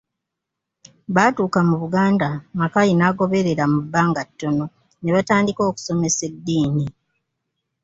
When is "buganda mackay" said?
1.81-2.89